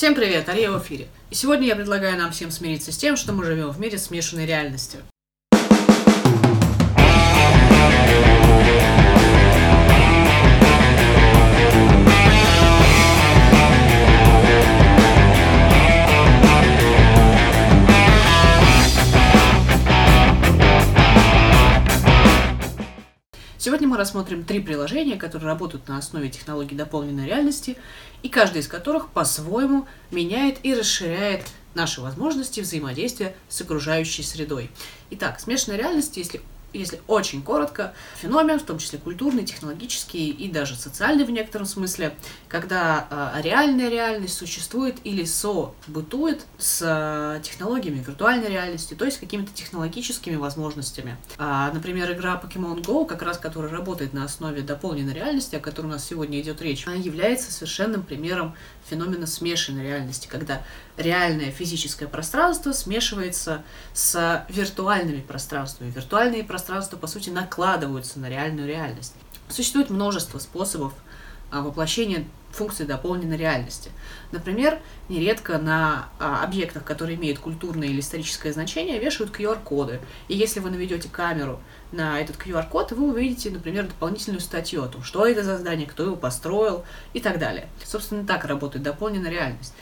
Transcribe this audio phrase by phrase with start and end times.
[0.00, 1.08] Всем привет, Ария в эфире.
[1.28, 4.46] И сегодня я предлагаю нам всем смириться с тем, что мы живем в мире смешанной
[4.46, 4.96] реальности.
[24.00, 27.76] Рассмотрим три приложения, которые работают на основе технологий дополненной реальности,
[28.22, 31.42] и каждый из которых по-своему меняет и расширяет
[31.74, 34.70] наши возможности взаимодействия с окружающей средой.
[35.10, 36.40] Итак, смешанная реальность, если
[36.72, 42.14] если очень коротко, феномен, в том числе культурный, технологический и даже социальный в некотором смысле,
[42.48, 43.06] когда
[43.36, 50.36] э, реальная реальность существует или событует с э, технологиями виртуальной реальности, то есть какими-то технологическими
[50.36, 51.16] возможностями.
[51.38, 55.86] А, например, игра Pokemon Go, как раз которая работает на основе дополненной реальности, о которой
[55.86, 58.54] у нас сегодня идет речь, она является совершенным примером
[58.88, 60.62] феномена смешанной реальности, когда
[60.96, 63.62] реальное физическое пространство смешивается
[63.92, 65.90] с виртуальными пространствами.
[65.90, 66.59] Виртуальные пространства,
[66.96, 69.14] по сути, накладываются на реальную реальность.
[69.48, 70.92] Существует множество способов
[71.50, 73.90] а, воплощения функции дополненной реальности.
[74.32, 80.00] Например, нередко на а, объектах, которые имеют культурное или историческое значение, вешают QR-коды.
[80.28, 81.60] И если вы наведете камеру
[81.92, 86.04] на этот QR-код, вы увидите, например, дополнительную статью о том, что это за здание, кто
[86.04, 87.68] его построил и так далее.
[87.84, 89.74] Собственно, так работает дополненная реальность.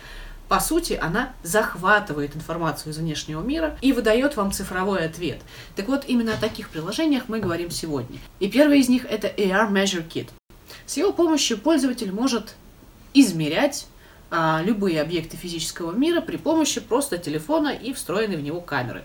[0.49, 5.43] По сути, она захватывает информацию из внешнего мира и выдает вам цифровой ответ.
[5.77, 8.19] Так вот, именно о таких приложениях мы говорим сегодня.
[8.41, 10.29] И первый из них это AR Measure Kit.
[10.87, 12.55] С его помощью пользователь может
[13.13, 13.87] измерять
[14.31, 19.05] а, любые объекты физического мира при помощи просто телефона и встроенной в него камеры.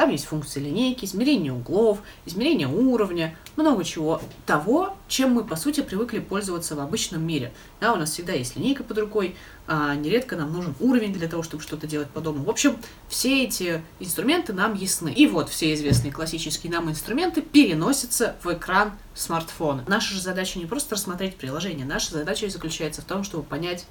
[0.00, 5.82] Там есть функции линейки, измерение углов, измерение уровня, много чего того, чем мы, по сути,
[5.82, 7.52] привыкли пользоваться в обычном мире.
[7.82, 11.42] Да, у нас всегда есть линейка под рукой, а нередко нам нужен уровень для того,
[11.42, 12.46] чтобы что-то делать подобное.
[12.46, 12.78] В общем,
[13.10, 15.12] все эти инструменты нам ясны.
[15.12, 19.84] И вот все известные классические нам инструменты переносятся в экран смартфона.
[19.86, 23.86] Наша же задача не просто рассмотреть приложение, наша задача заключается в том, чтобы понять,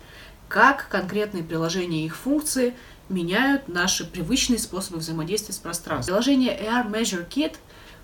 [0.50, 2.74] как конкретные приложения и их функции
[3.08, 6.16] меняют наши привычные способы взаимодействия с пространством.
[6.16, 7.56] Приложение AR Measure Kit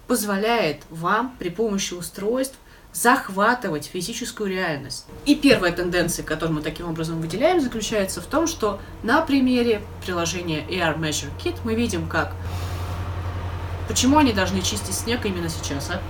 [0.07, 2.55] позволяет вам при помощи устройств
[2.93, 5.05] захватывать физическую реальность.
[5.25, 10.61] И первая тенденция, которую мы таким образом выделяем, заключается в том, что на примере приложения
[10.69, 12.31] AR Measure Kit мы видим, как
[13.87, 16.01] Почему они должны чистить снег именно сейчас, а?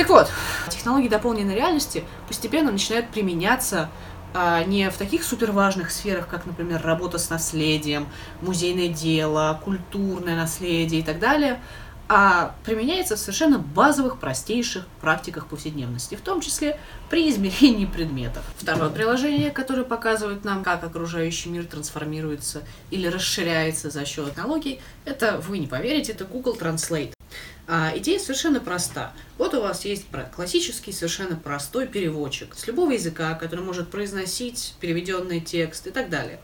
[0.00, 0.30] Так вот,
[0.70, 3.90] технологии дополненной реальности постепенно начинают применяться
[4.32, 8.08] а не в таких суперважных сферах, как, например, работа с наследием,
[8.40, 11.60] музейное дело, культурное наследие и так далее,
[12.08, 18.42] а применяется в совершенно базовых, простейших практиках повседневности, в том числе при измерении предметов.
[18.56, 25.42] Второе приложение, которое показывает нам, как окружающий мир трансформируется или расширяется за счет технологий, это,
[25.46, 27.12] вы не поверите, это Google Translate.
[27.66, 29.12] А, идея совершенно проста.
[29.38, 35.40] Вот у вас есть классический, совершенно простой переводчик с любого языка, который может произносить переведенный
[35.40, 36.40] текст и так далее.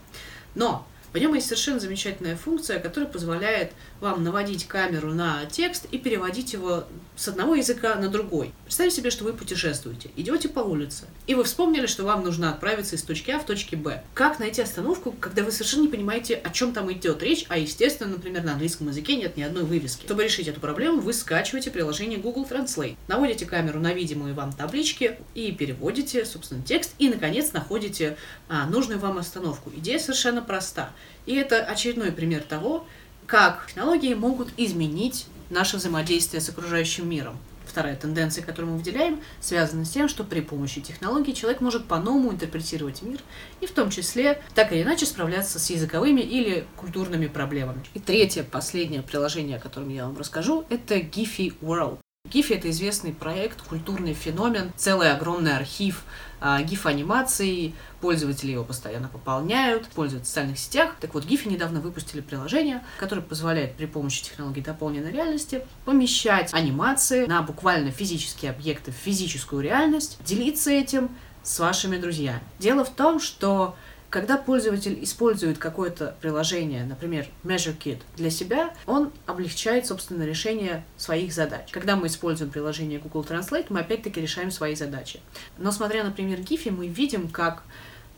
[0.54, 5.99] Но в нем есть совершенно замечательная функция, которая позволяет вам наводить камеру на текст и
[5.99, 6.84] переводить его
[7.17, 8.53] с одного языка на другой.
[8.65, 12.97] Представьте себе, что вы путешествуете, идете по улице, и вы вспомнили, что вам нужно отправиться
[12.97, 14.03] из точки А в точке Б.
[14.15, 18.11] Как найти остановку, когда вы совершенно не понимаете, о чем там идет речь, а, естественно,
[18.11, 20.05] например, на английском языке нет ни одной вывески.
[20.05, 25.19] Чтобы решить эту проблему, вы скачиваете приложение Google Translate, наводите камеру на видимые вам таблички
[25.34, 28.16] и переводите, собственно, текст, и, наконец, находите
[28.49, 29.71] а, нужную вам остановку.
[29.75, 30.91] Идея совершенно проста.
[31.27, 32.87] И это очередной пример того,
[33.27, 37.39] как технологии могут изменить наше взаимодействие с окружающим миром.
[37.67, 42.33] Вторая тенденция, которую мы выделяем, связана с тем, что при помощи технологий человек может по-новому
[42.33, 43.19] интерпретировать мир
[43.61, 47.84] и в том числе так или иначе справляться с языковыми или культурными проблемами.
[47.93, 51.99] И третье, последнее приложение, о котором я вам расскажу, это Giphy World.
[52.31, 56.04] Гифи это известный проект, культурный феномен, целый огромный архив
[56.41, 60.97] а, гиф-анимаций, пользователи его постоянно пополняют, пользуются в социальных сетях.
[61.01, 67.27] Так вот, Гифи недавно выпустили приложение, которое позволяет при помощи технологий дополненной реальности помещать анимации
[67.27, 71.10] на буквально физические объекты в физическую реальность, делиться этим
[71.42, 72.41] с вашими друзьями.
[72.59, 73.77] Дело в том, что
[74.10, 81.70] когда пользователь использует какое-то приложение, например, MeasureKit, для себя, он облегчает, собственно, решение своих задач.
[81.72, 85.20] Когда мы используем приложение Google Translate, мы опять-таки решаем свои задачи.
[85.58, 87.62] Но смотря, например, GIFI, мы видим, как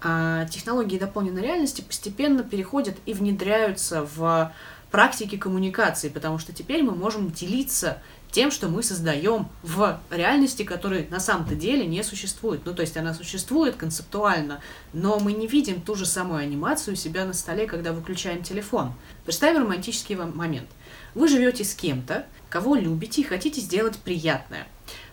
[0.00, 4.52] а, технологии дополненной реальности постепенно переходят и внедряются в
[4.90, 8.00] практики коммуникации, потому что теперь мы можем делиться
[8.30, 12.60] тем, что мы создаем в реальности, которая на самом-то деле не существует.
[12.64, 14.60] Ну, то есть она существует концептуально,
[14.92, 18.92] но мы не видим ту же самую анимацию у себя на столе, когда выключаем телефон.
[19.24, 20.68] Представим романтический момент.
[21.14, 24.66] Вы живете с кем-то, кого любите и хотите сделать приятное.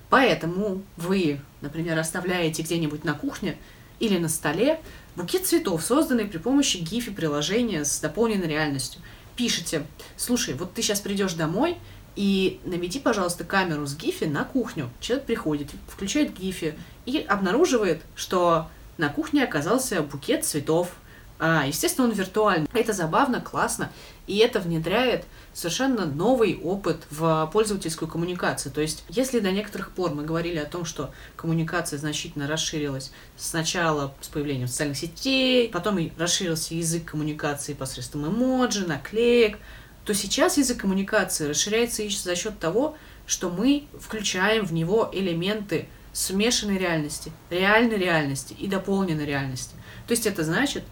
[0.10, 3.58] Поэтому вы, например, оставляете где-нибудь на кухне
[4.00, 4.80] или на столе
[5.16, 9.02] букет цветов, созданный при помощи гифи приложения с дополненной реальностью.
[9.36, 9.86] Пишите,
[10.16, 11.78] слушай, вот ты сейчас придешь домой,
[12.16, 14.90] и наведи, пожалуйста, камеру с гифи на кухню.
[15.00, 16.76] Человек приходит, включает гифи
[17.06, 20.92] и обнаруживает, что на кухне оказался букет цветов.
[21.38, 22.70] А, естественно, он виртуальный.
[22.74, 23.92] Это забавно, классно,
[24.26, 28.72] и это внедряет совершенно новый опыт в пользовательскую коммуникацию.
[28.72, 34.14] То есть, если до некоторых пор мы говорили о том, что коммуникация значительно расширилась сначала
[34.22, 39.58] с появлением социальных сетей, потом расширился язык коммуникации посредством эмоджи, наклеек,
[40.06, 45.88] то сейчас язык коммуникации расширяется и за счет того, что мы включаем в него элементы
[46.14, 49.76] смешанной реальности, реальной реальности и дополненной реальности.
[50.08, 50.84] То есть это значит,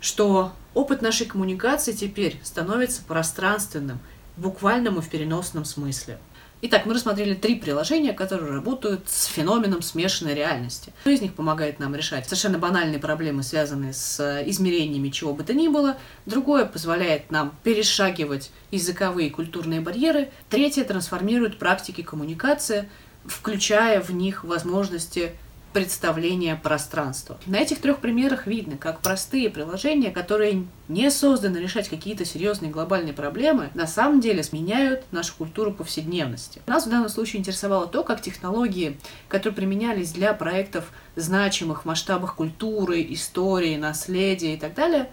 [0.00, 3.98] что опыт нашей коммуникации теперь становится пространственным,
[4.36, 6.18] в буквальном и в переносном смысле.
[6.64, 10.92] Итак, мы рассмотрели три приложения, которые работают с феноменом смешанной реальности.
[11.00, 15.42] Одно из них помогает нам решать совершенно банальные проблемы, связанные с э, измерениями чего бы
[15.42, 15.96] то ни было.
[16.24, 20.30] Другое позволяет нам перешагивать языковые и культурные барьеры.
[20.50, 22.88] Третье трансформирует практики коммуникации,
[23.24, 25.32] включая в них возможности
[25.72, 27.38] представления пространства.
[27.46, 33.14] На этих трех примерах видно, как простые приложения, которые не созданы решать какие-то серьезные глобальные
[33.14, 36.60] проблемы, на самом деле сменяют нашу культуру повседневности.
[36.66, 38.98] Нас в данном случае интересовало то, как технологии,
[39.28, 45.10] которые применялись для проектов значимых в масштабах культуры, истории, наследия и так далее,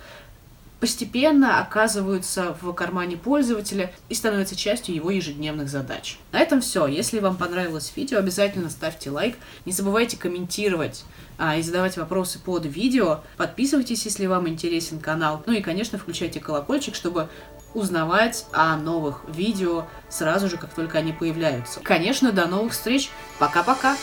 [0.79, 6.17] постепенно оказываются в кармане пользователя и становятся частью его ежедневных задач.
[6.31, 6.87] На этом все.
[6.87, 9.35] Если вам понравилось видео, обязательно ставьте лайк.
[9.65, 11.03] Не забывайте комментировать
[11.37, 13.21] а, и задавать вопросы под видео.
[13.37, 15.43] Подписывайтесь, если вам интересен канал.
[15.45, 17.29] Ну и, конечно, включайте колокольчик, чтобы
[17.73, 21.79] узнавать о новых видео сразу же, как только они появляются.
[21.81, 23.09] Конечно, до новых встреч.
[23.37, 23.95] Пока-пока.